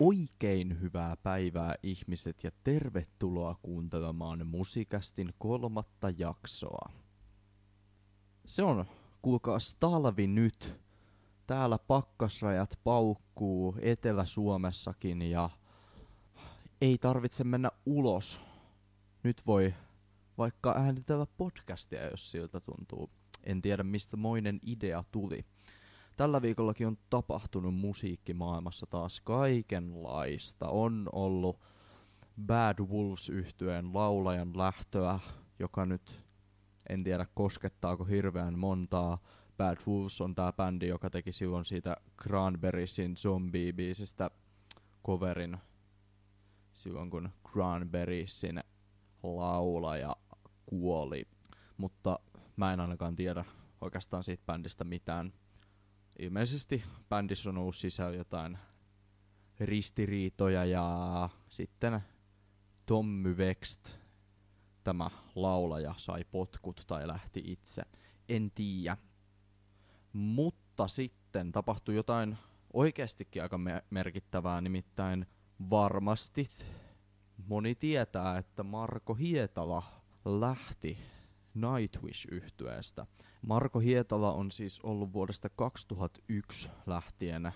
[0.00, 6.90] Oikein hyvää päivää ihmiset ja tervetuloa kuuntelemaan Musikästin kolmatta jaksoa.
[8.46, 8.84] Se on,
[9.22, 10.74] kuulkaas talvi nyt.
[11.46, 15.50] Täällä pakkasrajat paukkuu Etelä-Suomessakin ja
[16.80, 18.40] ei tarvitse mennä ulos.
[19.22, 19.74] Nyt voi
[20.38, 23.10] vaikka äänitellä podcastia, jos siltä tuntuu.
[23.44, 25.44] En tiedä mistä moinen idea tuli.
[26.20, 30.68] Tällä viikollakin on tapahtunut musiikkimaailmassa taas kaikenlaista.
[30.68, 31.60] On ollut
[32.46, 35.18] Bad Wolves yhtyeen laulajan lähtöä,
[35.58, 36.22] joka nyt
[36.88, 39.18] en tiedä koskettaako hirveän montaa.
[39.56, 44.30] Bad Wolves on tää bändi, joka teki silloin siitä Cranberriesin zombie-biisistä
[45.06, 45.58] coverin
[46.72, 48.60] silloin kun Cranberriesin
[49.22, 50.16] laulaja
[50.66, 51.28] kuoli.
[51.76, 52.18] Mutta
[52.56, 53.44] mä en ainakaan tiedä
[53.80, 55.32] oikeastaan siitä bändistä mitään
[56.20, 58.58] ilmeisesti bändissä on ollut sisällä jotain
[59.60, 62.00] ristiriitoja ja sitten
[62.86, 63.90] Tommy Vext,
[64.84, 67.82] tämä laulaja, sai potkut tai lähti itse.
[68.28, 68.96] En tiedä.
[70.12, 72.38] Mutta sitten tapahtui jotain
[72.72, 75.26] oikeastikin aika me- merkittävää, nimittäin
[75.70, 76.48] varmasti
[77.46, 79.82] moni tietää, että Marko Hietala
[80.24, 80.98] lähti
[81.54, 83.06] Nightwish-yhtyeestä.
[83.46, 87.52] Marko Hietala on siis ollut vuodesta 2001 lähtien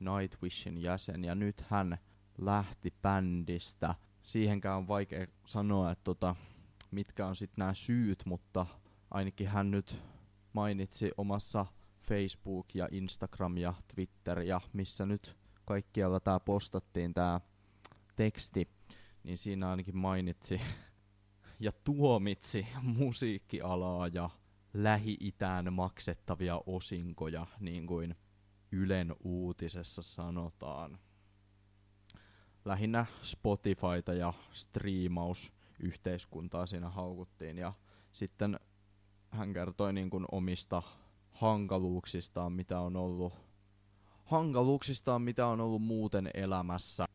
[0.00, 1.98] Nightwishin jäsen ja nyt hän
[2.38, 3.94] lähti bändistä.
[4.22, 6.36] Siihenkään on vaikea sanoa, että tota,
[6.90, 8.66] mitkä on sitten nämä syyt, mutta
[9.10, 10.02] ainakin hän nyt
[10.52, 11.66] mainitsi omassa
[12.02, 17.40] Facebook ja Instagram ja Twitter ja missä nyt kaikkialla tämä postattiin tämä
[18.16, 18.68] teksti,
[19.22, 20.60] niin siinä ainakin mainitsi
[21.60, 24.30] ja tuomitsi musiikkialaa ja
[24.74, 28.16] Lähi-Itään maksettavia osinkoja, niin kuin
[28.72, 30.98] Ylen uutisessa sanotaan.
[32.64, 37.72] Lähinnä Spotifyta ja striimausyhteiskuntaa siinä haukuttiin ja
[38.12, 38.60] sitten
[39.30, 40.82] hän kertoi niin kuin omista
[41.30, 43.32] hankaluuksistaan, mitä on ollut
[44.24, 47.06] hankaluuksistaan, mitä on ollut muuten elämässä.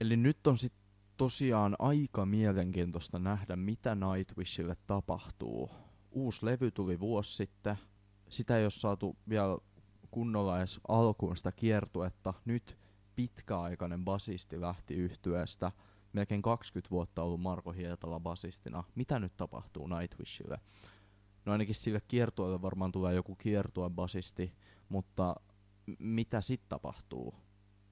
[0.00, 0.87] Eli nyt on sitten
[1.18, 5.70] tosiaan aika mielenkiintoista nähdä, mitä Nightwishille tapahtuu.
[6.10, 7.76] Uusi levy tuli vuosi sitten.
[8.28, 9.58] Sitä ei ole saatu vielä
[10.10, 12.34] kunnolla edes alkuun sitä kiertuetta.
[12.44, 12.78] Nyt
[13.16, 15.72] pitkäaikainen basisti lähti yhtyeestä.
[16.12, 18.84] Melkein 20 vuotta ollut Marko Hietala basistina.
[18.94, 20.60] Mitä nyt tapahtuu Nightwishille?
[21.44, 24.54] No ainakin sille kiertueelle varmaan tulee joku kiertue basisti,
[24.88, 25.36] mutta
[25.98, 27.34] mitä sitten tapahtuu?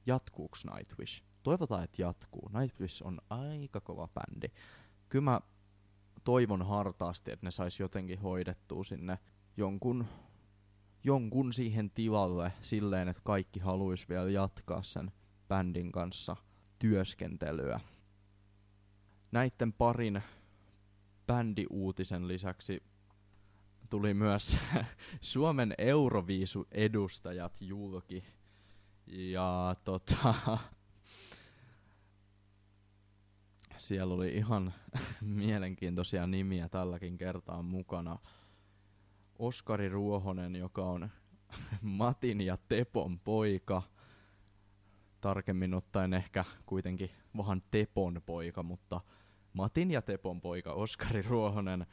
[0.06, 1.24] Jatkuuks Nightwish?
[1.46, 2.50] Toivotaan, että jatkuu.
[2.60, 4.48] Nightwish on aika kova bändi.
[5.08, 5.40] Kyllä mä
[6.24, 9.18] toivon hartaasti, että ne sais jotenkin hoidettua sinne
[9.56, 10.06] jonkun,
[11.04, 15.12] jonkun siihen tilalle silleen, että kaikki haluaisi vielä jatkaa sen
[15.48, 16.36] bändin kanssa
[16.78, 17.80] työskentelyä.
[19.32, 20.22] Näitten parin
[21.26, 22.82] bändiuutisen lisäksi
[23.90, 24.58] tuli myös
[25.20, 28.24] Suomen Euroviisu-edustajat julki.
[29.06, 30.34] Ja tota,
[33.78, 34.72] siellä oli ihan
[35.20, 38.18] mielenkiintoisia nimiä tälläkin kertaa mukana.
[39.38, 41.10] Oskari Ruohonen, joka on
[41.82, 43.82] Matin ja Tepon poika.
[45.20, 49.00] Tarkemmin ottaen ehkä kuitenkin vähän Tepon poika, mutta
[49.52, 51.86] Matin ja Tepon poika Oskari Ruohonen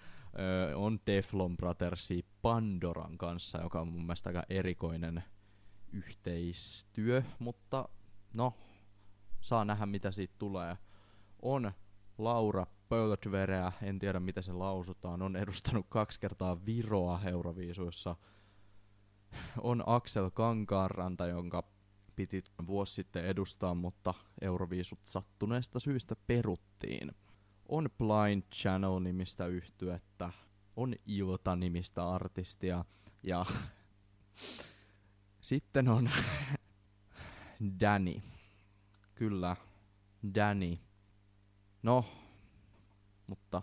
[0.69, 5.23] ö, on Teflon Brothersi Pandoran kanssa, joka on mun mielestä aika erikoinen
[5.91, 7.89] yhteistyö, mutta
[8.33, 8.53] no,
[9.41, 10.77] saa nähdä mitä siitä tulee
[11.43, 11.71] on
[12.17, 18.15] Laura Pöltvereä, en tiedä miten se lausutaan, on edustanut kaksi kertaa Viroa Euroviisuissa.
[19.61, 21.63] On Axel Kankaaranta, jonka
[22.15, 27.11] piti vuosi sitten edustaa, mutta Euroviisut sattuneesta syystä peruttiin.
[27.69, 30.29] On Blind Channel-nimistä yhtyettä,
[30.75, 32.85] on Ilta-nimistä artistia
[33.23, 33.45] ja
[35.41, 36.09] sitten on
[37.81, 38.21] Danny.
[39.15, 39.55] Kyllä,
[40.35, 40.77] Danny
[41.83, 42.05] No,
[43.27, 43.61] mutta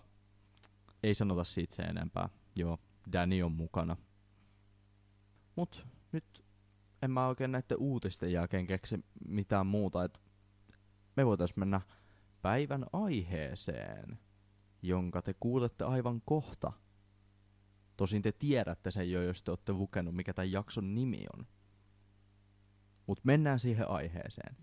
[1.03, 2.29] ei sanota siitä se enempää.
[2.57, 2.79] Joo,
[3.13, 3.97] Danny on mukana.
[5.57, 6.45] Mut nyt
[7.03, 10.21] en mä oikein näiden uutisten jälkeen keksi mitään muuta, että
[11.17, 11.81] me voitais mennä
[12.43, 14.19] päivän aiheeseen,
[14.83, 16.73] jonka te kuulette aivan kohta.
[17.97, 21.47] Tosin te tiedätte sen jo, jos te olette lukenut, mikä tämän jakson nimi on.
[23.07, 24.57] Mut mennään siihen aiheeseen.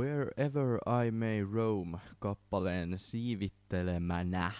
[0.00, 4.50] Wherever I May Roam kappaleen siivittelemänä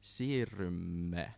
[0.00, 1.34] siirrymme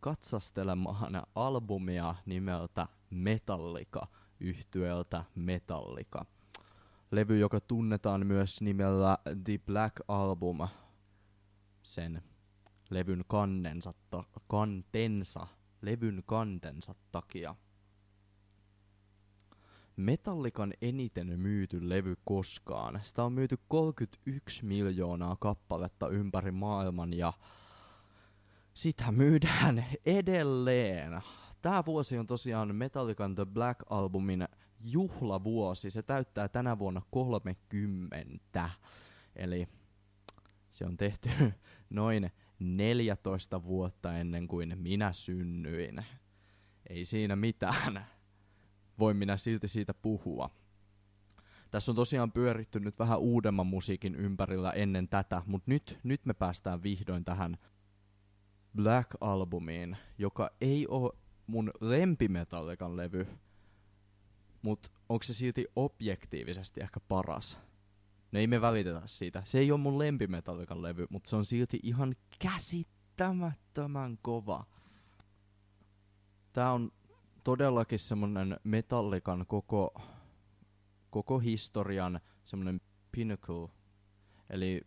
[0.00, 4.06] katsastelemaan albumia nimeltä Metallica
[4.40, 6.24] yhtyeltä Metallica.
[7.10, 10.58] Levy, joka tunnetaan myös nimellä The Black Album,
[11.82, 12.22] sen
[12.90, 15.46] levyn kannensa, ta- kantensa,
[15.82, 17.54] levyn kantensa takia.
[19.96, 23.00] Metallikan eniten myyty levy koskaan.
[23.02, 27.32] Sitä on myyty 31 miljoonaa kappaletta ympäri maailman ja
[28.74, 31.20] sitä myydään edelleen.
[31.62, 34.48] Tämä vuosi on tosiaan Metallican The Black Albumin
[34.80, 35.90] juhlavuosi.
[35.90, 38.70] Se täyttää tänä vuonna 30.
[39.36, 39.68] Eli
[40.68, 41.28] se on tehty
[41.90, 46.04] noin 14 vuotta ennen kuin minä synnyin.
[46.88, 48.15] Ei siinä mitään.
[48.98, 50.50] Voin minä silti siitä puhua.
[51.70, 56.34] Tässä on tosiaan pyöritty nyt vähän uudemman musiikin ympärillä ennen tätä, mutta nyt, nyt me
[56.34, 57.58] päästään vihdoin tähän
[58.76, 61.12] Black Albumiin, joka ei ole
[61.46, 63.26] mun lempimetallikan levy,
[64.62, 67.60] mutta onko se silti objektiivisesti ehkä paras?
[68.32, 69.42] No ei me välitetä siitä.
[69.44, 74.66] Se ei ole mun lempimetallikan levy, mutta se on silti ihan käsittämättömän kova.
[76.52, 76.92] Tää on
[77.46, 80.02] todellakin semmonen metallikan koko,
[81.10, 82.80] koko historian semmonen
[83.12, 83.68] pinnacle,
[84.50, 84.80] eli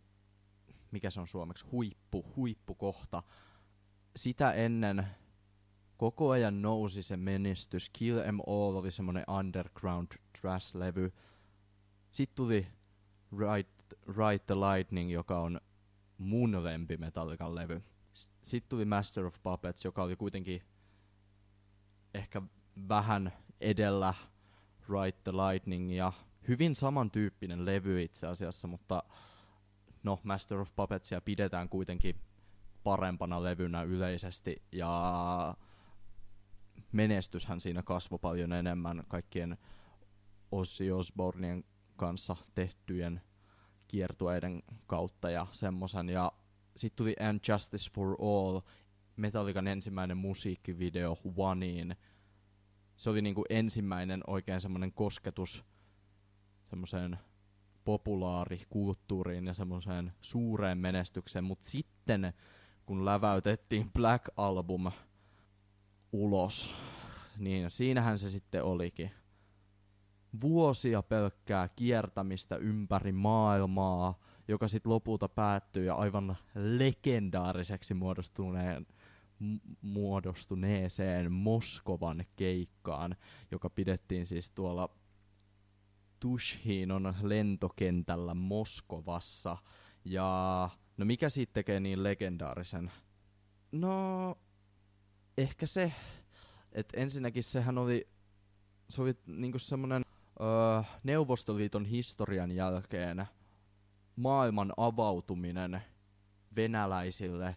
[0.90, 3.22] mikä se on suomeksi, huippu, huippukohta.
[4.16, 5.06] Sitä ennen
[5.96, 7.90] koko ajan nousi se menestys.
[7.90, 10.06] Kill Em All oli semmonen underground
[10.38, 11.12] trash-levy.
[12.12, 12.66] Sitten tuli
[13.38, 13.70] Ride,
[14.06, 15.60] Ride the Lightning, joka on
[16.18, 17.82] mun lempi Metallican levy.
[18.42, 20.62] Sitten tuli Master of Puppets, joka oli kuitenkin
[22.14, 22.42] ehkä
[22.88, 24.14] vähän edellä
[24.88, 26.12] Ride the Lightning ja
[26.48, 29.02] hyvin samantyyppinen levy itse asiassa, mutta
[30.02, 32.16] no Master of Puppetsia pidetään kuitenkin
[32.84, 35.54] parempana levynä yleisesti ja
[36.92, 39.58] menestyshän siinä kasvoi paljon enemmän kaikkien
[40.52, 41.64] Ozzy Osbourneien
[41.96, 43.22] kanssa tehtyjen
[43.88, 46.08] kiertueiden kautta ja semmosen.
[46.08, 46.32] Ja
[46.76, 48.60] sitten tuli And Justice for All,
[49.20, 51.96] Metallican ensimmäinen musiikkivideo Oneiin.
[52.96, 55.64] Se oli niinku ensimmäinen oikein semmoinen kosketus
[56.64, 57.18] semmoiseen
[57.84, 62.32] populaarikulttuuriin ja semmoiseen suureen menestykseen, mutta sitten
[62.86, 64.90] kun läväytettiin Black Album
[66.12, 66.74] ulos,
[67.38, 69.10] niin siinähän se sitten olikin.
[70.40, 74.18] Vuosia pelkkää kiertämistä ympäri maailmaa,
[74.48, 78.86] joka sitten lopulta päättyi ja aivan legendaariseksi muodostuneen
[79.80, 83.16] muodostuneeseen Moskovan keikkaan,
[83.50, 84.88] joka pidettiin siis tuolla
[86.20, 89.56] Tushinon lentokentällä Moskovassa.
[90.04, 92.92] Ja no mikä siitä tekee niin legendaarisen?
[93.72, 94.38] No
[95.38, 95.92] ehkä se,
[96.72, 98.08] että ensinnäkin sehän oli,
[98.88, 100.04] se oli niinku semmonen
[100.40, 103.26] öö, Neuvostoliiton historian jälkeen
[104.16, 105.82] maailman avautuminen
[106.56, 107.56] venäläisille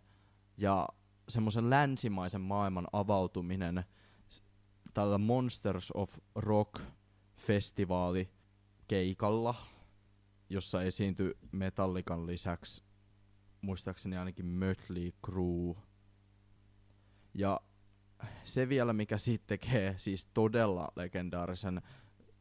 [0.58, 0.88] ja
[1.34, 3.84] semmoisen länsimaisen maailman avautuminen
[4.94, 6.82] tällä Monsters of Rock
[7.38, 8.30] festivaali
[8.88, 9.56] keikalla,
[10.50, 12.84] jossa esiintyi Metallican lisäksi
[13.62, 15.76] muistaakseni ainakin Mötley Crue.
[17.34, 17.62] Ja
[18.46, 21.82] se vielä, mikä siitä tekee siis todella legendaarisen,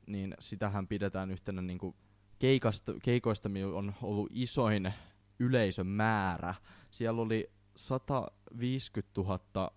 [0.07, 1.97] niin sitähän pidetään yhtenä niinku
[2.39, 4.93] keikasta, keikoista, millä on ollut isoin
[5.39, 6.55] yleisön määrä.
[6.91, 7.51] Siellä oli
[7.87, 9.73] 150 000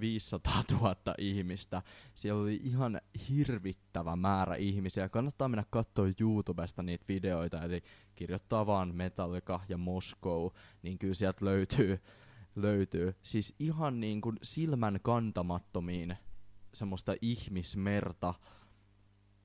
[0.00, 1.82] 500 000 ihmistä.
[2.14, 5.08] Siellä oli ihan hirvittävä määrä ihmisiä.
[5.08, 7.82] Kannattaa mennä katsoa YouTubesta niitä videoita, eli
[8.14, 10.50] kirjoittaa vaan Metallica ja Moscow,
[10.82, 12.00] niin kyllä sieltä löytyy,
[12.56, 13.14] löytyy.
[13.22, 16.16] Siis ihan niin kuin silmän kantamattomiin
[16.74, 18.34] semmoista ihmismerta.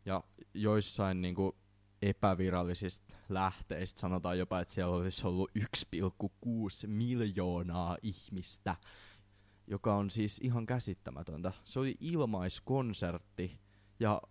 [0.05, 0.23] Ja
[0.53, 1.55] joissain niin kuin
[2.09, 5.65] epävirallisista lähteistä sanotaan jopa, että siellä olisi ollut 1,6
[6.87, 8.75] miljoonaa ihmistä,
[9.67, 11.51] joka on siis ihan käsittämätöntä.
[11.65, 13.59] Se oli ilmaiskonsertti
[13.99, 14.21] ja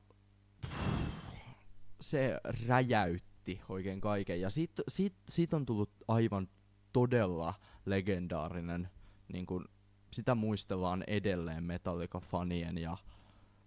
[2.00, 4.40] se räjäytti oikein kaiken.
[4.40, 6.48] Ja siitä sit, sit on tullut aivan
[6.92, 7.54] todella
[7.86, 8.88] legendaarinen,
[9.32, 9.68] niin kun
[10.12, 12.96] sitä muistellaan edelleen Metallica-fanien ja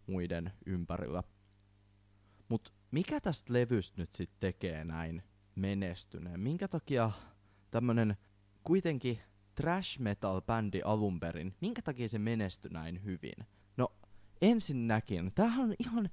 [0.08, 1.24] muiden ympärillä.
[2.50, 5.24] Mutta mikä tästä levystä nyt sitten tekee näin
[5.56, 6.40] menestyneen?
[6.40, 7.12] Minkä takia
[7.72, 8.18] tämmönen
[8.64, 9.20] kuitenkin
[9.56, 13.46] trash metal bändi alun perin, minkä takia se menestyi näin hyvin?
[13.78, 13.92] No
[14.42, 16.10] ensinnäkin, tämähän on ihan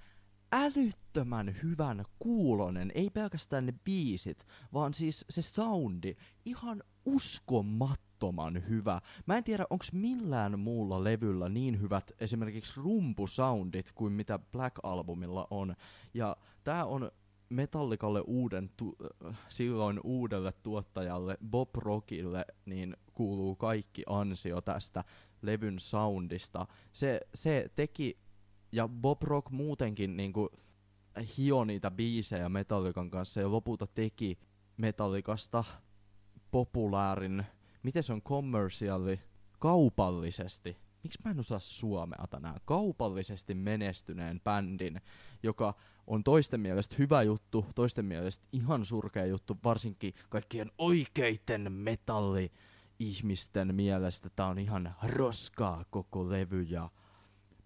[0.52, 9.00] älyttömän hyvän kuulonen, ei pelkästään ne biisit, vaan siis se soundi, ihan uskomattoman hyvä.
[9.26, 15.46] Mä en tiedä, onko millään muulla levyllä niin hyvät esimerkiksi rumpusoundit kuin mitä Black Albumilla
[15.50, 15.74] on.
[16.14, 17.10] Ja tää on
[17.48, 18.96] Metallikalle uuden, tu-
[19.48, 25.04] silloin uudelle tuottajalle Bob Rockille, niin kuuluu kaikki ansio tästä
[25.42, 26.66] levyn soundista.
[26.92, 28.18] Se, se teki,
[28.72, 30.50] ja Bob Rock muutenkin niinku
[31.38, 34.38] hio niitä biisejä Metallikan kanssa ja lopulta teki
[34.76, 35.64] Metallikasta
[36.50, 37.46] populaarin,
[37.82, 39.20] miten se on commerciali,
[39.58, 45.00] kaupallisesti, miksi mä en osaa suomea tänään, kaupallisesti menestyneen bändin,
[45.42, 45.74] joka
[46.06, 54.30] on toisten mielestä hyvä juttu, toisten mielestä ihan surkea juttu, varsinkin kaikkien oikeiten metalli-ihmisten mielestä.
[54.36, 56.90] Tää on ihan roskaa koko levy ja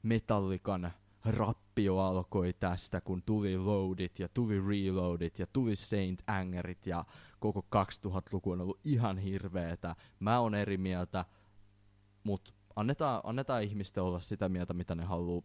[0.03, 0.93] metallikan
[1.25, 7.05] rappio alkoi tästä, kun tuli Loadit ja tuli Reloadit ja tuli Saint Angerit ja
[7.41, 9.97] koko 2000-luku on ollut ihan hirveetä.
[10.21, 11.25] Mä oon eri mieltä,
[12.25, 15.43] mutta annetaan, annetaan ihmisten olla sitä mieltä, mitä ne haluaa.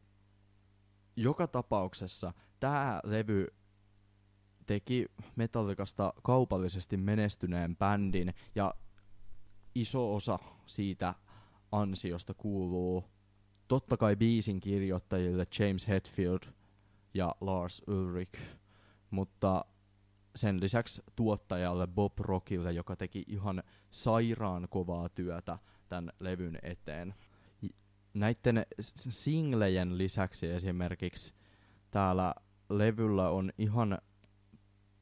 [1.16, 3.48] Joka tapauksessa tämä levy
[4.66, 8.76] teki Metallicasta kaupallisesti menestyneen bändin ja
[9.76, 11.14] iso osa siitä
[11.72, 13.06] ansiosta kuuluu
[13.68, 16.40] totta kai biisin kirjoittajille James Hetfield
[17.14, 18.40] ja Lars Ulrich,
[19.10, 19.66] mutta
[20.36, 25.60] sen lisäksi tuottajalle Bob Rockille, joka teki ihan sairaan kovaa työtä
[25.92, 27.14] tämän levyn eteen.
[28.14, 31.34] Näiden singlejen lisäksi esimerkiksi
[31.92, 32.34] täällä
[32.70, 33.98] levyllä on ihan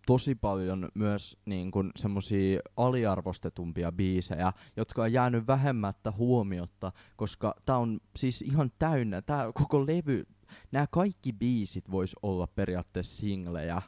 [0.05, 7.77] tosi paljon myös niin kun, semmosia aliarvostetumpia biisejä, jotka on jäänyt vähemmättä huomiotta, koska tää
[7.77, 10.24] on siis ihan täynnä, tää koko levy,
[10.72, 13.81] nämä kaikki biisit vois olla periaatteessa singlejä.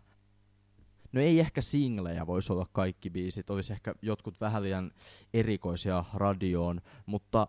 [1.12, 4.92] No ei ehkä singlejä voisi olla kaikki biisit, olisi ehkä jotkut vähän liian
[5.34, 7.48] erikoisia radioon, mutta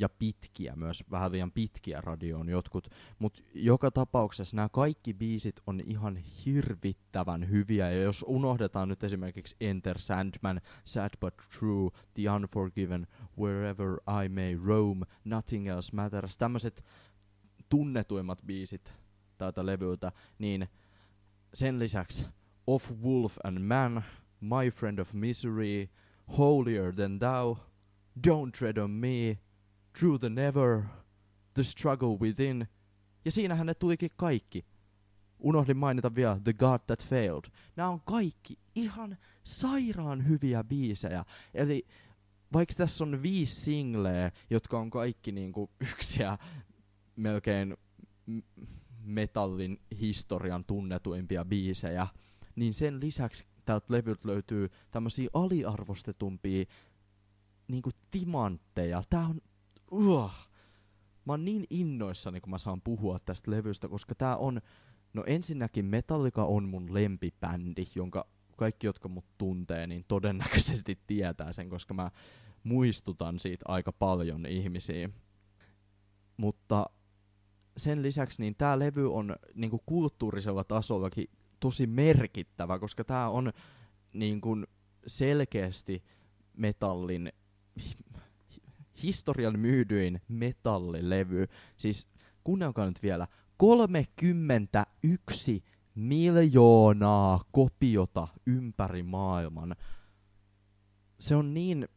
[0.00, 5.80] ja pitkiä myös, vähän liian pitkiä radioon jotkut, mutta joka tapauksessa nämä kaikki biisit on
[5.80, 13.06] ihan hirvittävän hyviä, ja jos unohdetaan nyt esimerkiksi Enter Sandman, Sad But True, The Unforgiven,
[13.38, 16.84] Wherever I May Roam, Nothing Else Matters, tämmöiset
[17.68, 18.92] tunnetuimmat biisit
[19.38, 20.68] tältä levyltä, niin
[21.54, 22.26] sen lisäksi
[22.66, 24.04] Of Wolf and Man,
[24.40, 25.90] My Friend of Misery,
[26.38, 27.56] Holier Than Thou,
[28.28, 29.38] Don't Tread on Me,
[29.98, 30.82] Through the Never,
[31.54, 32.68] The Struggle Within,
[33.24, 34.64] ja siinähän ne tulikin kaikki.
[35.38, 37.50] Unohdin mainita vielä The God That Failed.
[37.76, 41.24] Nämä on kaikki ihan sairaan hyviä biisejä.
[41.54, 41.86] Eli
[42.52, 46.38] vaikka tässä on viisi singleä, jotka on kaikki niinku yksiä
[47.16, 47.76] melkein
[49.02, 52.06] metallin historian tunnetuimpia biisejä,
[52.60, 56.64] niin sen lisäksi täältä levyltä löytyy tämmöisiä aliarvostetumpia
[57.68, 59.02] niinku timantteja.
[59.10, 59.40] Tää on
[59.90, 60.30] uh,
[61.24, 64.60] mä oon niin innoissani, kun mä saan puhua tästä levystä, koska tää on,
[65.12, 68.26] no ensinnäkin Metallica on mun lempibändi, jonka
[68.56, 72.10] kaikki, jotka mut tuntee, niin todennäköisesti tietää sen, koska mä
[72.64, 75.10] muistutan siitä aika paljon ihmisiä.
[76.36, 76.86] Mutta
[77.76, 81.28] sen lisäksi niin tämä levy on niinku kulttuurisella tasollakin
[81.60, 83.52] tosi merkittävä, koska tämä on
[84.12, 84.56] niinku
[85.06, 86.04] selkeästi
[86.56, 87.32] metallin
[89.02, 91.46] historian myydyin metallilevy.
[91.76, 92.08] Siis
[92.44, 93.26] kuunnelkaa nyt vielä,
[93.56, 95.64] 31
[95.94, 99.76] miljoonaa kopiota ympäri maailman.
[101.18, 101.88] Se on niin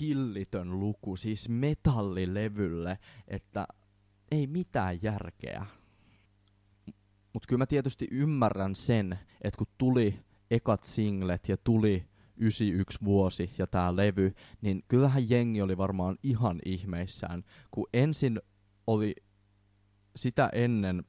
[0.00, 3.66] hillitön luku, siis metallilevylle, että
[4.30, 5.66] ei mitään järkeä.
[7.32, 10.20] Mutta kyllä mä tietysti ymmärrän sen, että kun tuli
[10.50, 12.04] ekat singlet ja tuli
[12.36, 18.40] 91 vuosi ja tää levy, niin kyllähän jengi oli varmaan ihan ihmeissään, kun ensin
[18.86, 19.14] oli
[20.16, 21.04] sitä ennen,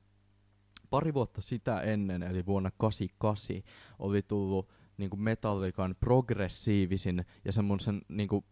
[0.90, 3.56] pari vuotta sitä ennen, eli vuonna 88,
[4.00, 8.46] oli tullut niinku Metallican progressiivisin ja semmoisen niinku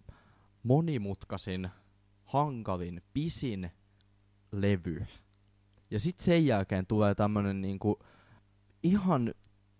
[0.63, 1.69] monimutkaisin,
[2.23, 3.71] hankalin, pisin
[4.51, 5.05] levy.
[5.91, 7.99] Ja sitten sen jälkeen tulee tämmönen niinku
[8.83, 9.33] ihan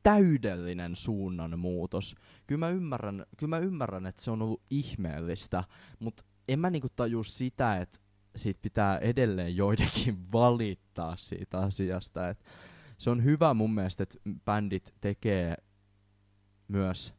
[0.04, 2.16] täydellinen suunnanmuutos.
[2.48, 5.64] Kyllä mä ymmärrän, kyllä mä ymmärrän että se on ollut ihmeellistä,
[6.00, 7.98] mutta en mä niinku tajua sitä, että
[8.36, 12.30] siitä pitää edelleen joidenkin valittaa siitä asiasta.
[12.30, 12.46] Et
[12.98, 15.56] se on hyvä mun mielestä, että bändit tekee
[16.68, 17.14] myös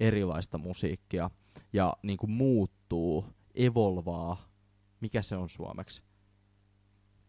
[0.00, 1.30] erilaista musiikkia
[1.72, 4.48] ja niinku muuttuu, evolvaa.
[5.00, 6.02] Mikä se on suomeksi?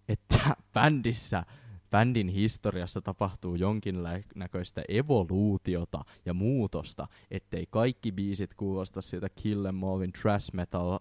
[0.08, 1.44] Että bändissä
[1.90, 10.12] bändin historiassa tapahtuu jonkinnäköistä evoluutiota ja muutosta, ettei kaikki biisit kuulosta siltä Kill Em Allin
[10.22, 11.00] trash metal, öö,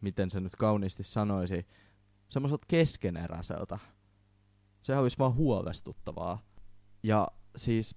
[0.00, 1.66] miten se nyt kauniisti sanoisi,
[2.28, 3.78] semmoiselta keskeneräiseltä.
[4.80, 6.38] Se olisi vaan huolestuttavaa.
[7.02, 7.96] Ja siis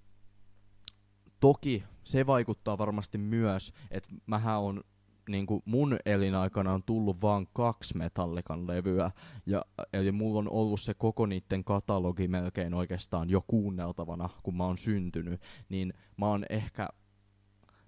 [1.40, 4.84] toki se vaikuttaa varmasti myös, että mähän on
[5.30, 9.12] niin kuin mun elinaikana on tullut vaan kaksi Metallikan levyä,
[9.46, 14.66] ja, eli mulla on ollut se koko niiden katalogi melkein oikeastaan jo kuunneltavana, kun mä
[14.66, 16.90] oon syntynyt, niin mä oon ehkä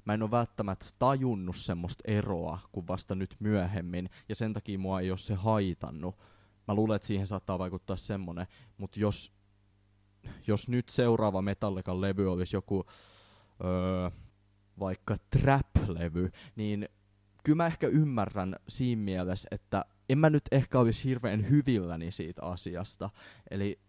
[0.06, 5.00] mä en ole välttämättä tajunnut semmoista eroa kuin vasta nyt myöhemmin, ja sen takia mua
[5.00, 6.16] ei ole se haitannut.
[6.68, 9.34] Mä luulen, että siihen saattaa vaikuttaa semmonen, mutta jos,
[10.48, 12.86] jos nyt seuraava Metallikan levy olisi joku
[13.64, 14.10] öö,
[14.80, 16.90] vaikka trap-levy, niin
[17.44, 22.44] kyllä mä ehkä ymmärrän siinä mielessä, että en mä nyt ehkä olisi hirveän hyvilläni siitä
[22.44, 23.10] asiasta.
[23.52, 23.80] Eli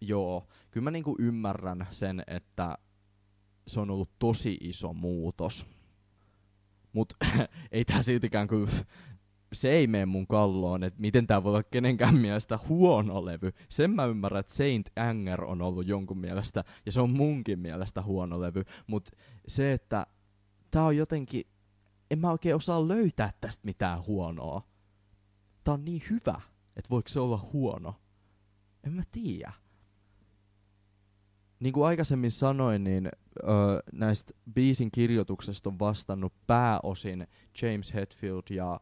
[0.00, 2.78] joo, kyllä mä niinku ymmärrän sen, että
[3.66, 5.66] se on ollut tosi iso muutos.
[6.92, 7.12] Mut
[7.72, 8.70] ei tää siltikään kyllä,
[9.52, 13.52] se ei mene mun kalloon, että miten tää voi olla kenenkään mielestä huono levy.
[13.68, 18.02] Sen mä ymmärrän, että Saint Anger on ollut jonkun mielestä, ja se on munkin mielestä
[18.02, 18.64] huono levy.
[18.86, 19.10] Mut
[19.48, 20.06] se, että
[20.70, 21.44] tää on jotenkin,
[22.12, 24.62] en mä oikein osaa löytää tästä mitään huonoa.
[25.64, 26.40] Tää on niin hyvä,
[26.76, 27.94] että voiko se olla huono.
[28.86, 29.52] En mä tiedä.
[31.60, 33.48] Niin kuin aikaisemmin sanoin, niin ö,
[33.92, 37.26] näistä biisin kirjoituksesta on vastannut pääosin
[37.62, 38.80] James Hetfield ja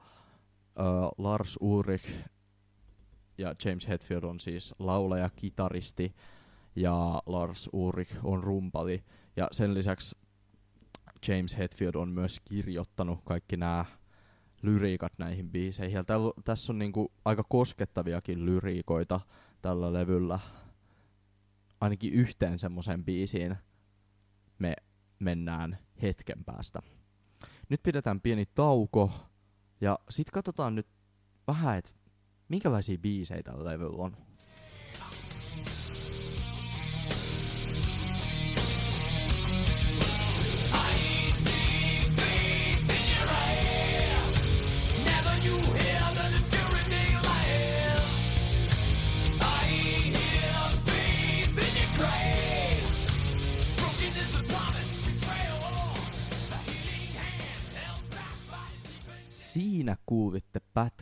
[0.78, 0.82] ö,
[1.18, 2.08] Lars Ulrich.
[3.38, 6.14] Ja James Hetfield on siis laulaja, kitaristi
[6.76, 9.04] ja Lars Ulrich on rumpali.
[9.36, 10.16] Ja sen lisäksi
[11.28, 13.84] James Hetfield on myös kirjoittanut kaikki nämä
[14.62, 15.96] lyriikat näihin biiseihin.
[15.96, 19.20] Ja täl, tässä on niinku aika koskettaviakin lyriikoita
[19.62, 20.38] tällä levyllä.
[21.80, 23.56] Ainakin yhteen semmoiseen biisiin
[24.58, 24.74] me
[25.18, 26.82] mennään hetken päästä.
[27.68, 29.12] Nyt pidetään pieni tauko
[29.80, 30.86] ja sitten katsotaan nyt
[31.46, 31.90] vähän, että
[32.48, 34.16] minkälaisia biisejä tällä levyllä on.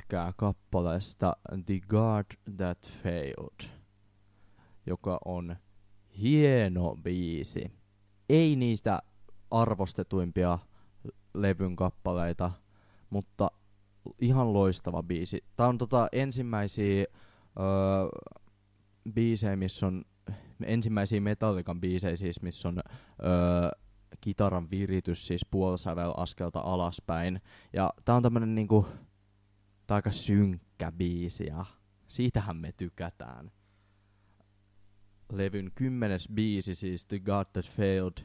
[0.09, 2.25] Pätkää kappaleesta The God
[2.57, 3.71] That Failed,
[4.87, 5.57] joka on
[6.19, 7.73] hieno biisi.
[8.29, 9.03] Ei niistä
[9.51, 10.59] arvostetuimpia
[11.35, 12.51] levyn kappaleita,
[13.11, 13.51] mutta
[14.21, 15.45] ihan loistava biisi.
[15.57, 17.05] Tää on tota ensimmäisiä
[17.61, 17.67] öö,
[19.13, 20.05] biisejä, missä on
[20.65, 23.71] ensimmäisiä Metallican biisejä siis, missä on öö,
[24.21, 27.41] kitaran viritys siis puolisävel askelta alaspäin.
[27.73, 28.87] Ja tää on tämmönen niinku,
[29.89, 31.65] tää aika synkkä biisi ja
[32.09, 33.51] siitähän me tykätään.
[35.33, 38.25] Levyn kymmenes biisi siis The God That Failed,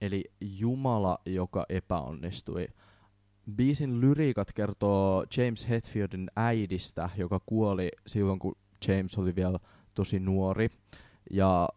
[0.00, 2.66] eli Jumala, joka epäonnistui.
[3.54, 8.54] Biisin lyriikat kertoo James Hetfieldin äidistä, joka kuoli silloin, kun
[8.88, 9.58] James oli vielä
[9.94, 10.68] tosi nuori.
[11.30, 11.68] Ja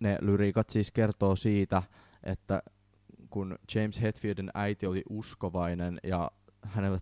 [0.00, 1.82] ne lyriikat siis kertoo siitä,
[2.22, 2.62] että
[3.30, 6.30] kun James Hetfieldin äiti oli uskovainen ja
[6.62, 7.00] hänelle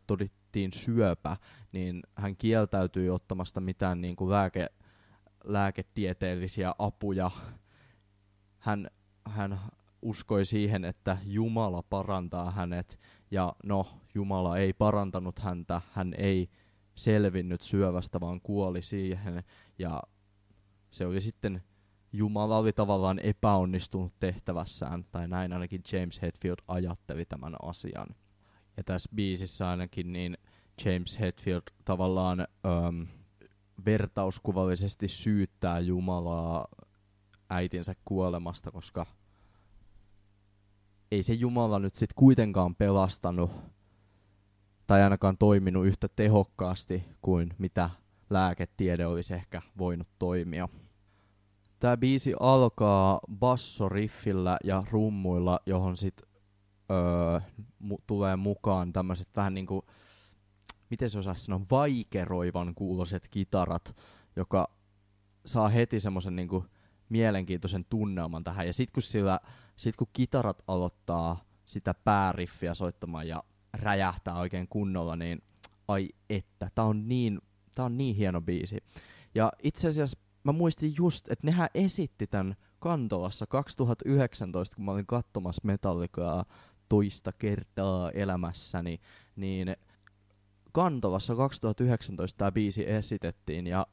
[0.50, 1.36] todittiin syöpä,
[1.72, 4.66] niin hän kieltäytyi ottamasta mitään niin kuin lääke,
[5.44, 7.30] lääketieteellisiä apuja.
[8.58, 8.90] Hän,
[9.24, 9.60] hän
[10.02, 12.98] uskoi siihen, että Jumala parantaa hänet,
[13.30, 16.48] ja no, Jumala ei parantanut häntä, hän ei
[16.94, 19.44] selvinnyt syövästä, vaan kuoli siihen,
[19.78, 20.02] ja
[20.90, 21.62] se oli sitten
[22.12, 28.06] Jumala oli tavallaan epäonnistunut tehtävässään, tai näin ainakin James Hetfield ajatteli tämän asian.
[28.80, 30.38] Ja tässä biisissä ainakin niin
[30.84, 33.06] James Hetfield tavallaan öm,
[33.84, 36.68] vertauskuvallisesti syyttää Jumalaa
[37.50, 39.06] äitinsä kuolemasta, koska
[41.10, 43.50] ei se Jumala nyt sitten kuitenkaan pelastanut
[44.86, 47.90] tai ainakaan toiminut yhtä tehokkaasti kuin mitä
[48.30, 50.68] lääketiede olisi ehkä voinut toimia.
[51.78, 56.29] Tämä biisi alkaa bassoriffillä ja rummuilla, johon sit
[56.90, 57.40] öö,
[57.84, 59.84] mu- tulee mukaan tämmöiset vähän niinku,
[60.90, 63.96] miten se osaisi sanoa, vaikeroivan kuuloiset kitarat,
[64.36, 64.68] joka
[65.46, 66.64] saa heti semmoisen niinku
[67.08, 68.66] mielenkiintoisen tunnelman tähän.
[68.66, 69.40] Ja sit kun, sillä,
[69.76, 73.42] sit kun kitarat aloittaa sitä pääriffiä soittamaan ja
[73.74, 75.42] räjähtää oikein kunnolla, niin
[75.88, 77.40] ai että, tää on niin,
[77.74, 78.78] tää on niin hieno biisi.
[79.34, 85.06] Ja itse asiassa mä muistin just, että nehän esitti tämän Kantolassa 2019, kun mä olin
[85.06, 86.44] katsomassa Metallicaa
[86.90, 89.00] toista kertaa elämässäni,
[89.36, 89.76] niin
[90.72, 93.86] Kantolassa 2019 tämä biisi esitettiin ja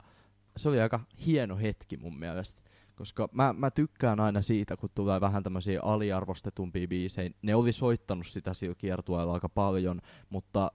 [0.57, 2.61] se oli aika hieno hetki mun mielestä.
[2.95, 7.31] Koska mä, mä tykkään aina siitä, kun tulee vähän tämmöisiä aliarvostetumpia biisejä.
[7.41, 10.71] Ne oli soittanut sitä sillä kiertueella aika paljon, mutta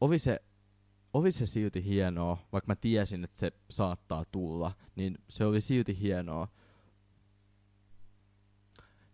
[0.00, 0.40] oli se,
[1.12, 6.00] oli se silti hienoa, vaikka mä tiesin, että se saattaa tulla, niin se oli silti
[6.00, 6.48] hienoa.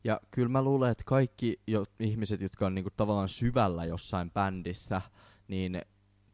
[0.05, 5.03] Ja kyllä mä luulen, että kaikki jo, ihmiset, jotka on niinku tavallaan syvällä jossain bändissä,
[5.49, 5.83] niin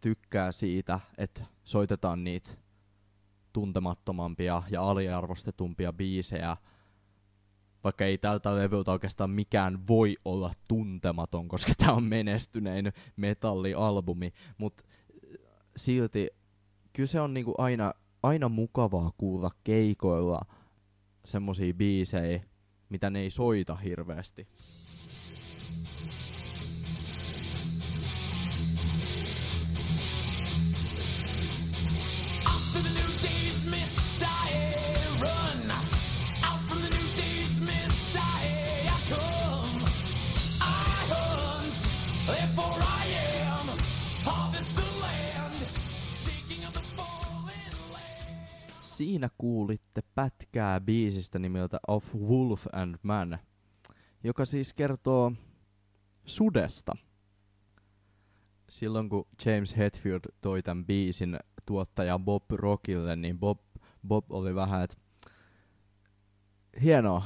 [0.01, 2.51] tykkää siitä, että soitetaan niitä
[3.53, 6.57] tuntemattomampia ja aliarvostetumpia biisejä,
[7.85, 14.85] vaikka ei tältä levyltä oikeastaan mikään voi olla tuntematon, koska tämä on menestynein metallialbumi, mutta
[15.77, 16.31] silti
[16.93, 20.41] kyllä se on niinku aina, aina mukavaa kuulla keikoilla
[21.25, 22.43] semmosia biisejä,
[22.90, 24.48] mitä ne ei soita hirveästi.
[49.01, 53.39] Siinä kuulitte pätkää biisistä nimeltä Of Wolf and Man,
[54.25, 55.33] joka siis kertoo
[56.27, 56.93] sudesta.
[58.69, 63.59] Silloin kun James Hetfield toi tämän biisin tuottaja Bob Rockille, niin Bob,
[64.09, 64.97] Bob oli vähän, että
[66.83, 67.25] hienoa,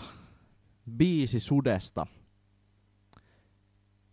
[0.97, 2.07] biisi sudesta.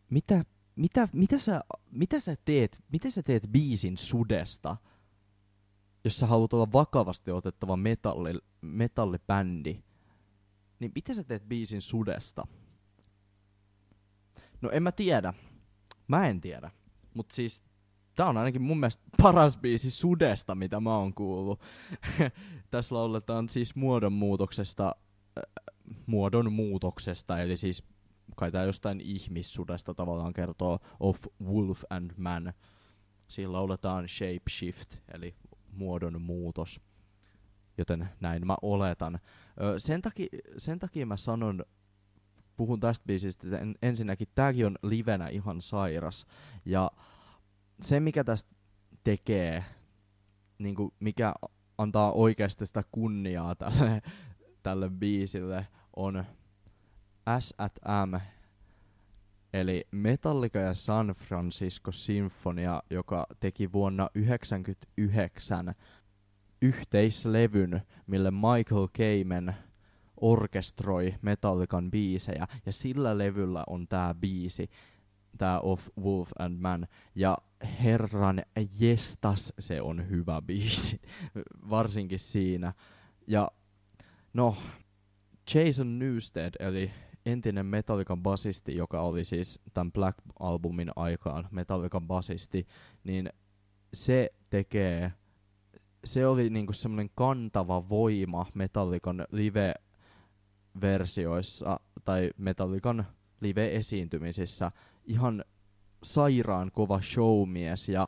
[0.10, 0.46] Mitä,
[0.76, 4.78] mitä, mitä, sä, mitä, sä teet, mitä sä teet biisin sudesta?
[6.04, 9.84] Jos sä haluat olla vakavasti otettava metalli, metallibändi,
[10.80, 12.48] niin miten sä teet biisin sudesta?
[14.62, 15.34] No en mä tiedä.
[16.08, 16.72] Mä en tiedä.
[17.14, 17.62] Mut siis
[18.16, 21.62] tää on ainakin mun mielestä paras biisi sudesta, mitä mä oon kuullut.
[22.72, 24.96] Tässä lauletaan siis muodonmuutoksesta,
[25.38, 25.44] äh,
[26.06, 27.84] muodon muutoksesta, eli siis
[28.36, 32.54] kai tää jostain ihmissudesta tavallaan kertoo of wolf and man.
[33.28, 35.36] Siinä lauletaan shape shift, eli
[35.72, 36.82] muodon muutos.
[37.78, 39.20] Joten näin mä oletan.
[39.62, 41.66] Ö, sen, takia, sen takia mä sanon,
[42.58, 46.26] puhun tästä biisistä, että en, ensinnäkin tämäkin on livenä ihan sairas.
[46.66, 46.92] Ja
[47.82, 48.56] se, mikä tästä
[49.04, 49.66] tekee,
[50.58, 51.34] niin kuin mikä
[51.78, 54.02] antaa oikeasti sitä kunniaa tälle,
[54.64, 56.26] tälle biisille, on
[57.40, 58.20] S&M
[59.54, 65.76] eli Metallica ja San Francisco Sinfonia, joka teki vuonna 1999
[66.62, 69.56] yhteislevyn, mille Michael Kamen
[70.22, 74.70] orkestroi Metallican biisejä, ja sillä levyllä on tää biisi,
[75.38, 77.38] tää Of Wolf and Man, ja
[77.84, 78.42] herran
[78.80, 81.02] jestas se on hyvä biisi,
[81.70, 82.74] varsinkin siinä.
[83.28, 83.52] Ja
[84.34, 84.58] no,
[85.56, 86.92] Jason Newsted, eli
[87.26, 92.68] entinen Metallican basisti, joka oli siis tämän Black Albumin aikaan Metallican basisti,
[93.04, 93.30] niin
[93.94, 95.12] se tekee,
[96.06, 103.06] se oli niinku semmoinen kantava voima Metallican live-versioissa tai Metallican
[103.42, 104.72] live-esiintymisissä.
[105.06, 105.46] Ihan
[106.04, 108.08] sairaan kova showmies ja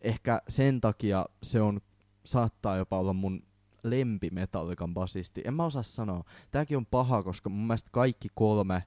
[0.00, 1.80] ehkä sen takia se on
[2.24, 3.42] saattaa jopa olla mun
[3.90, 5.42] lempi Metallican basisti.
[5.44, 6.24] En mä osaa sanoa.
[6.50, 8.84] Tääkin on paha, koska mun mielestä kaikki kolme,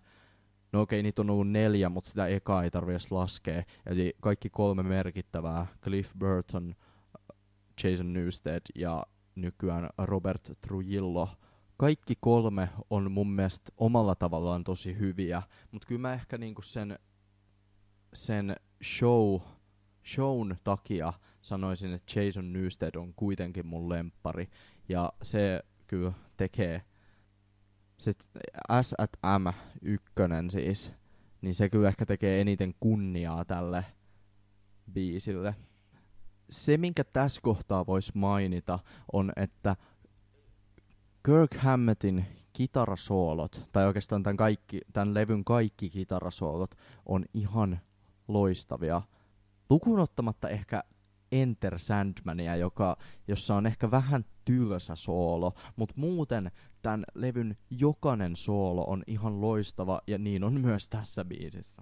[0.71, 3.63] no okei, niitä on ollut neljä, mutta sitä ekaa ei tarvi edes laskea.
[3.85, 6.75] Eli kaikki kolme merkittävää, Cliff Burton,
[7.83, 11.29] Jason Newsted ja nykyään Robert Trujillo,
[11.77, 16.99] kaikki kolme on mun mielestä omalla tavallaan tosi hyviä, mutta kyllä mä ehkä niinku sen,
[18.13, 19.39] sen show,
[20.05, 24.49] shown takia sanoisin, että Jason Newsted on kuitenkin mun lemppari.
[24.89, 26.81] Ja se kyllä tekee,
[28.81, 29.47] S&M
[29.81, 30.91] ykkönen siis,
[31.41, 33.85] niin se kyllä ehkä tekee eniten kunniaa tälle
[34.93, 35.55] biisille.
[36.49, 38.79] Se, minkä tässä kohtaa voisi mainita,
[39.13, 39.75] on, että
[41.25, 47.79] Kirk Hammettin kitarasoolot, tai oikeastaan tämän, kaikki, tämän levyn kaikki kitarasoolot, on ihan
[48.27, 49.01] loistavia.
[49.69, 50.83] Lukuun ottamatta ehkä
[51.31, 58.83] Enter Sandmania, joka, jossa on ehkä vähän tylsä soolo, mutta muuten tämän levyn jokainen soolo
[58.87, 61.81] on ihan loistava ja niin on myös tässä biisissä.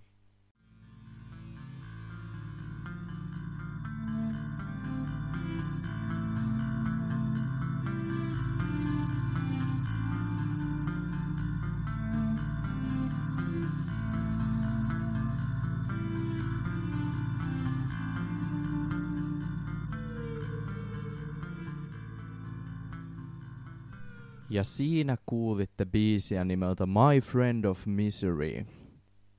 [24.50, 28.66] Ja siinä kuulitte biisiä nimeltä My Friend of Misery,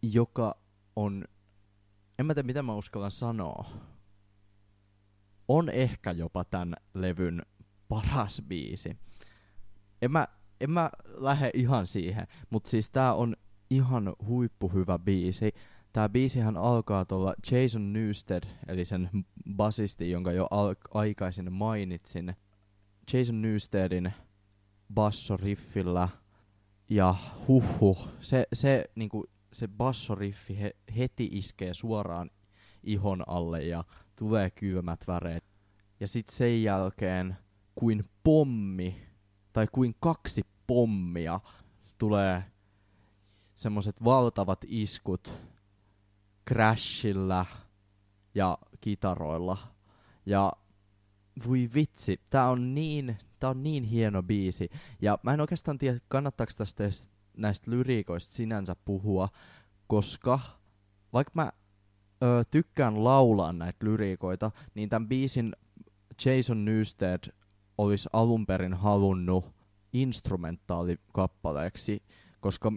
[0.03, 0.57] joka
[0.97, 1.25] on,
[2.19, 3.71] en mä tiedä mitä mä uskallan sanoa,
[5.49, 7.43] on ehkä jopa tämän levyn
[7.89, 8.97] paras biisi.
[10.03, 10.29] En mä,
[10.61, 13.37] en mä lähde ihan siihen, mutta siis tää on
[13.71, 15.53] ihan huippuhyvä biisi.
[15.93, 19.11] Tää biisihän alkaa tuolla Jason Newsted, eli sen
[19.57, 22.37] basisti, jonka jo al- aikaisin mainitsin.
[23.13, 24.13] Jason Newstedin
[24.95, 26.09] bassoriffillä
[26.91, 27.15] ja
[27.49, 32.31] huhhuh, se, se, niinku, se bassoriffi he, heti iskee suoraan
[32.83, 33.85] ihon alle ja
[34.17, 35.45] tulee kylmät väreet.
[36.01, 37.37] Ja sitten sen jälkeen
[37.75, 39.07] kuin pommi,
[39.53, 41.41] tai kuin kaksi pommia,
[41.99, 42.45] tulee
[43.55, 45.33] semmoset valtavat iskut
[46.49, 47.47] crashilla
[48.35, 49.59] ja kitaroilla.
[50.27, 50.53] Ja
[51.49, 54.69] voi vitsi, tää on niin, tää on niin hieno biisi.
[55.03, 59.29] Ja mä en oikeastaan tiedä, kannattaako tästä edes näistä lyriikoista sinänsä puhua,
[59.87, 60.41] koska
[61.13, 61.53] vaikka mä
[62.23, 65.53] ö, tykkään laulaa näitä lyriikoita, niin tämän biisin
[66.25, 67.33] Jason Newsted
[67.79, 69.45] olisi alun perin halunnut
[69.93, 72.03] instrumentaalikappaleeksi,
[72.41, 72.73] koska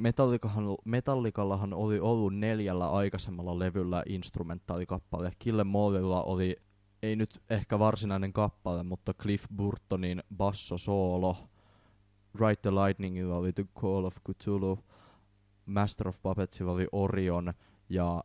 [0.85, 5.31] Metallikallahan oli ollut neljällä aikaisemmalla levyllä instrumentaalikappale.
[5.39, 6.55] Kille Mollilla oli,
[7.03, 11.37] ei nyt ehkä varsinainen kappale, mutta Cliff Burtonin basso soolo.
[12.39, 14.79] Ride the Lightningilla oli The Call of Cthulhu.
[15.65, 17.53] Master of Puppetsilla oli Orion
[17.89, 18.23] ja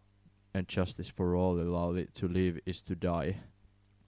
[0.55, 3.41] And Justice for Allilla oli To Live is to Die.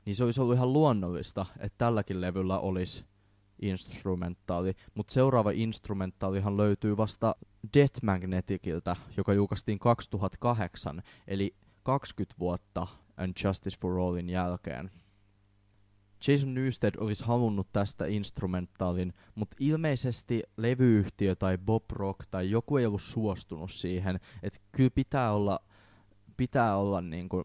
[0.06, 3.04] Niin se olisi ollut ihan luonnollista, että tälläkin levyllä olisi
[3.62, 7.35] instrumentaali, mutta seuraava instrumentaalihan löytyy vasta
[7.76, 12.87] Death Magneticiltä, joka julkaistiin 2008, eli 20 vuotta
[13.20, 14.90] And Justice for Allin jälkeen.
[16.28, 22.87] Jason Newsted olisi halunnut tästä instrumentaalin, mutta ilmeisesti levyyhtiö tai Bob Rock tai joku ei
[22.87, 25.61] ollut suostunut siihen, että kyllä pitää olla,
[26.37, 27.44] pitää olla niinku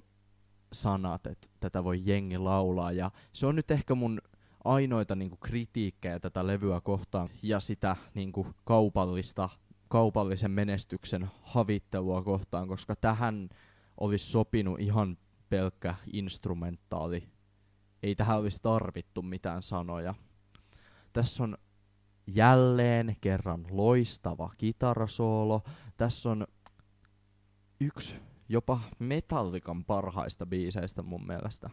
[0.74, 4.22] sanat, että tätä voi jengi laulaa, ja se on nyt ehkä mun
[4.64, 9.50] ainoita niinku kritiikkejä tätä levyä kohtaan ja sitä niinku kaupallista,
[9.88, 13.50] kaupallisen menestyksen havittelua kohtaan, koska tähän
[13.98, 15.18] olisi sopinut ihan
[15.56, 17.30] pelkkä instrumentaali.
[18.04, 20.14] Ei tähän olisi tarvittu mitään sanoja.
[21.14, 21.58] Tässä on
[22.28, 25.64] jälleen kerran loistava kitarasoolo.
[25.98, 26.48] Tässä on
[27.80, 28.16] yksi
[28.50, 31.70] jopa Metallikan parhaista biiseistä mun mielestä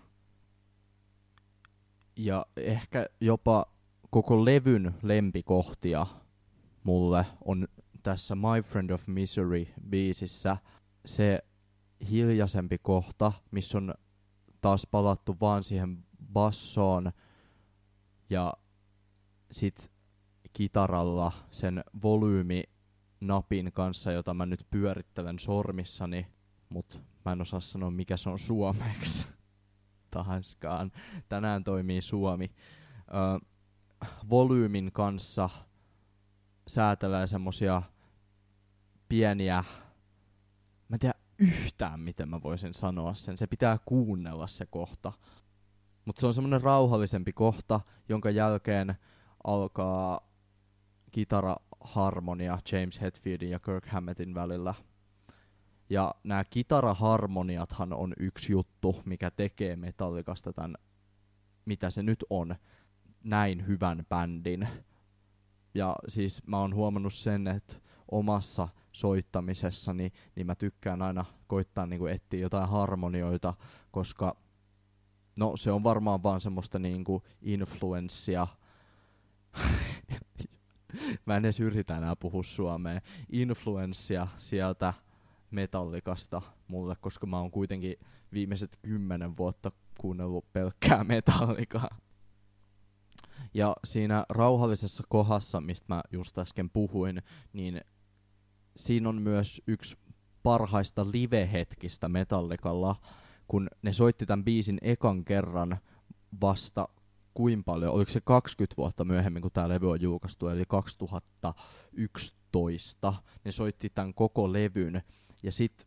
[2.17, 3.67] ja ehkä jopa
[4.11, 6.07] koko levyn lempikohtia
[6.85, 7.69] mulle on
[8.03, 10.57] tässä My Friend of Misery biisissä
[11.05, 11.39] se
[12.11, 13.95] hiljaisempi kohta, missä on
[14.61, 17.13] taas palattu vaan siihen bassoon
[18.31, 18.55] ja
[19.51, 19.93] sit
[20.53, 22.63] kitaralla sen volyymi
[23.21, 26.27] napin kanssa, jota mä nyt pyörittelen sormissani,
[26.69, 29.29] mut mä en osaa sanoa mikä se on suomeksi
[30.11, 30.93] tahanskaan.
[31.29, 32.51] Tänään toimii Suomi.
[33.09, 33.47] Ö,
[34.31, 35.51] volyymin kanssa
[36.67, 37.83] säätelee semmosia
[39.09, 39.65] pieniä,
[41.43, 45.13] yhtään miten mä voisin sanoa sen, se pitää kuunnella se kohta.
[46.05, 48.95] Mutta se on semmoinen rauhallisempi kohta, jonka jälkeen
[49.45, 50.21] alkaa
[51.13, 54.75] kitaraharmonia James Hetfieldin ja Kirk Hammettin välillä–
[55.93, 60.75] ja nämä kitaraharmoniathan on yksi juttu, mikä tekee Metallikasta tämän,
[61.65, 62.57] mitä se nyt on,
[63.25, 64.69] näin hyvän bändin.
[65.75, 67.77] Ja siis mä oon huomannut sen, että
[68.11, 73.55] omassa soittamisessani, niin mä tykkään aina koittaa niin etsiä jotain harmonioita,
[73.91, 74.37] koska
[75.39, 78.47] no se on varmaan vaan semmoista niinku influenssia.
[81.27, 83.01] mä en edes yritä enää puhua suomea.
[83.29, 84.95] Influenssia sieltä
[85.51, 87.97] metallikasta mulle, koska mä oon kuitenkin
[88.33, 91.89] viimeiset kymmenen vuotta kuunnellut pelkkää metallikaa.
[93.55, 97.81] Ja siinä rauhallisessa kohdassa, mistä mä just äsken puhuin, niin
[98.77, 99.97] siinä on myös yksi
[100.43, 102.97] parhaista live-hetkistä metallikalla,
[103.49, 105.79] kun ne soitti tämän biisin ekan kerran
[106.41, 106.89] vasta
[107.35, 113.53] kuin paljon, oliko se 20 vuotta myöhemmin, kun tämä levy on julkaistu, eli 2011, ne
[113.53, 115.03] soitti tämän koko levyn,
[115.43, 115.87] ja sitten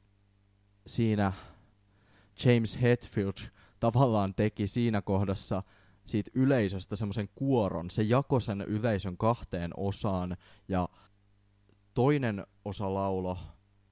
[0.88, 1.34] siinä
[2.46, 3.38] James Hetfield
[3.80, 5.64] tavallaan teki siinä kohdassa
[6.04, 7.90] siitä yleisöstä semmoisen kuoron.
[7.90, 10.90] Se jakoi sen yleisön kahteen osaan ja
[11.96, 13.38] toinen osa laulo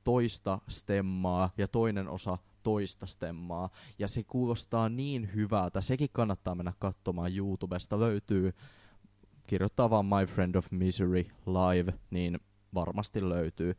[0.04, 3.70] toista stemmaa ja toinen osa toista stemmaa.
[4.00, 5.82] Ja se kuulostaa niin hyvältä.
[5.82, 8.00] Sekin kannattaa mennä katsomaan YouTubesta.
[8.00, 8.54] Löytyy
[9.48, 12.39] kirjoittaa vaan My Friend of Misery live, niin
[12.74, 13.76] varmasti löytyy.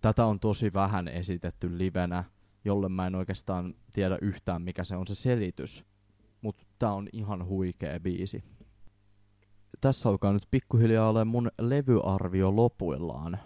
[0.00, 2.24] Tätä on tosi vähän esitetty livenä,
[2.64, 5.84] jolle mä en oikeastaan tiedä yhtään mikä se on se selitys.
[6.40, 8.44] Mutta tää on ihan huikea biisi.
[9.82, 13.38] Tässä alkaa nyt pikkuhiljaa ole mun levyarvio lopuillaan.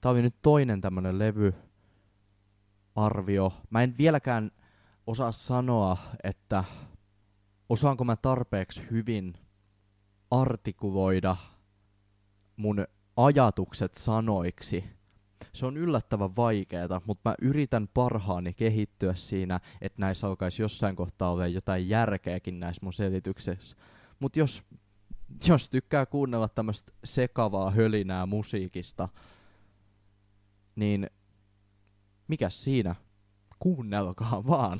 [0.00, 1.62] Tää oli nyt toinen tämmönen levyarvio.
[3.70, 4.50] Mä en vieläkään
[5.06, 6.64] osaa sanoa, että
[7.68, 9.34] osaanko mä tarpeeksi hyvin
[10.30, 11.36] artikuloida
[12.56, 14.84] mun ajatukset sanoiksi.
[15.52, 21.30] Se on yllättävän vaikeeta, mutta mä yritän parhaani kehittyä siinä, että näissä alkaisi jossain kohtaa
[21.30, 23.76] olla jotain järkeäkin näissä mun selityksissä.
[24.20, 24.64] Mutta jos,
[25.48, 29.08] jos tykkää kuunnella tämmöistä sekavaa hölinää musiikista,
[30.76, 31.10] niin
[32.28, 32.94] mikä siinä?
[33.58, 34.78] Kuunnelkaa vaan.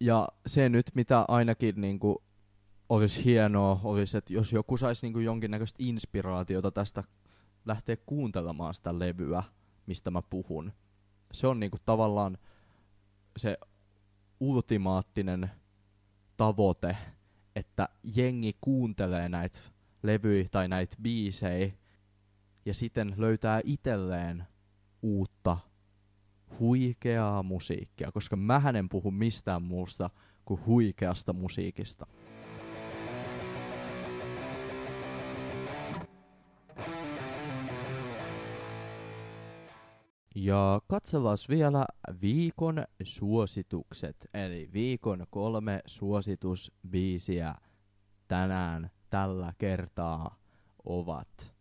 [0.00, 2.22] Ja se nyt, mitä ainakin niinku
[2.88, 7.04] olisi hienoa, olisi, että jos joku saisi niinku jonkinnäköistä inspiraatiota tästä
[7.66, 9.42] lähteä kuuntelemaan sitä levyä,
[9.86, 10.72] mistä mä puhun.
[11.32, 12.38] Se on niinku tavallaan
[13.36, 13.58] se
[14.40, 15.50] ultimaattinen
[16.36, 16.96] tavoite,
[17.58, 19.58] että jengi kuuntelee näitä
[20.02, 21.72] levyjä tai näitä biisejä
[22.64, 24.46] ja sitten löytää itselleen
[25.02, 25.58] uutta
[26.60, 30.10] huikeaa musiikkia, koska mä en puhu mistään muusta
[30.44, 32.06] kuin huikeasta musiikista.
[40.40, 41.86] Ja katsellaan vielä
[42.20, 47.54] viikon suositukset, eli viikon kolme suositusbiisiä
[48.28, 50.38] tänään tällä kertaa
[50.84, 51.54] ovat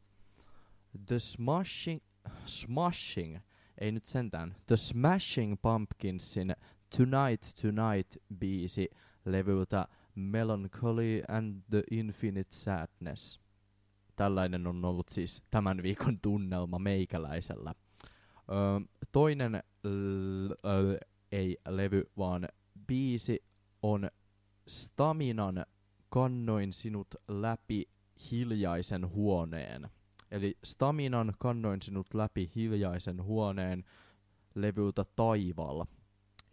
[1.05, 2.01] The Smashing,
[2.45, 3.37] Smashing,
[3.77, 6.55] ei nyt sentään, The Smashing Pumpkinsin
[6.97, 8.89] Tonight Tonight biisi
[9.25, 13.39] levyltä Melancholy and the Infinite Sadness.
[14.15, 17.73] Tällainen on ollut siis tämän viikon tunnelma meikäläisellä.
[18.51, 18.79] Öö,
[19.11, 20.97] toinen l- ö,
[21.31, 22.47] ei levy, vaan
[22.87, 23.43] biisi
[23.81, 24.09] on
[24.67, 25.65] Staminan
[26.09, 27.85] Kannoin sinut läpi
[28.31, 29.89] hiljaisen huoneen.
[30.31, 33.83] Eli Staminan Kannoin sinut läpi hiljaisen huoneen
[34.55, 35.87] levyltä Taivaalla,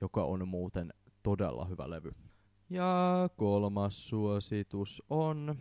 [0.00, 2.12] joka on muuten todella hyvä levy.
[2.70, 5.56] Ja kolmas suositus on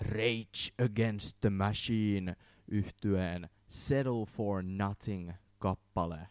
[0.00, 2.36] Rage Against the Machine
[2.68, 6.28] yhtyeen Settle for Nothing kappale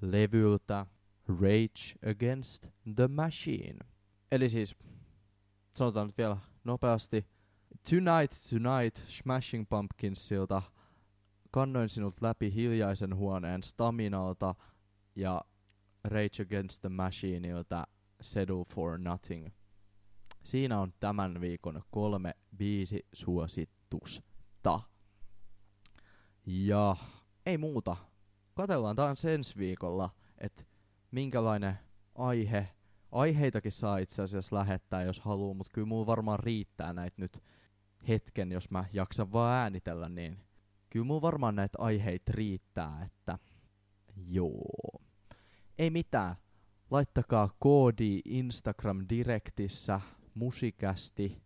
[0.00, 0.86] levyltä
[1.28, 3.78] Rage Against the Machine.
[4.32, 4.76] Eli siis,
[5.70, 7.26] sanotaan nyt vielä nopeasti,
[7.90, 10.62] Tonight Tonight Smashing Pumpkinsilta
[11.50, 14.54] kannoin sinut läpi hiljaisen huoneen Staminalta
[15.16, 15.42] ja
[16.04, 17.86] Rage Against the Machineilta
[18.20, 19.48] Settle for Nothing.
[20.44, 24.80] Siinä on tämän viikon kolme biisi suositusta.
[26.50, 26.96] Ja
[27.46, 27.96] ei muuta.
[28.54, 30.64] Katellaan taas ensi viikolla, että
[31.10, 31.78] minkälainen
[32.14, 32.68] aihe.
[33.12, 37.42] Aiheitakin saa itse asiassa lähettää, jos haluaa, mutta kyllä mulla varmaan riittää näitä nyt
[38.08, 40.38] hetken, jos mä jaksan vaan äänitellä, niin
[40.90, 43.38] kyllä mulla varmaan näitä aiheita riittää, että
[44.16, 45.02] joo.
[45.78, 46.36] Ei mitään.
[46.90, 50.00] Laittakaa koodi Instagram Directissä
[50.34, 51.42] musikästi,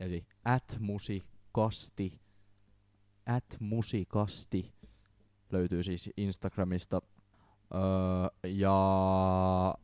[0.00, 2.21] eli at musikasti
[3.26, 4.72] at musikasti
[5.52, 7.02] löytyy siis Instagramista.
[7.74, 9.74] Öö, ja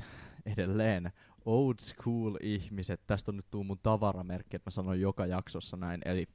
[0.52, 1.12] edelleen
[1.44, 6.00] old school ihmiset, tästä on nyt tuu mun tavaramerkki, että mä sanon joka jaksossa näin,
[6.04, 6.26] eli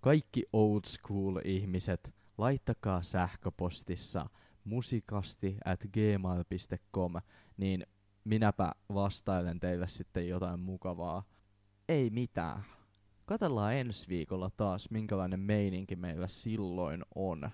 [0.00, 4.30] kaikki old school ihmiset, laittakaa sähköpostissa
[4.64, 7.12] musikasti at gmail.com,
[7.56, 7.86] niin
[8.24, 11.22] minäpä vastailen teille sitten jotain mukavaa.
[11.88, 12.64] Ei mitään.
[13.28, 17.50] Katellaan ensi viikolla taas, minkälainen meininki meillä silloin on.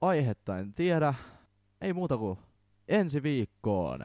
[0.00, 1.14] Aihetta en tiedä.
[1.80, 2.38] Ei muuta kuin
[2.88, 4.00] ensi viikkoon.